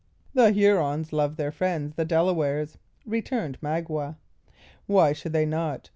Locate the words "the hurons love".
0.33-1.35